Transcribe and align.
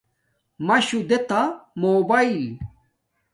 مشو 0.67 0.99
دے 1.09 1.17
تا 1.29 1.41
موباݵل 1.81 2.41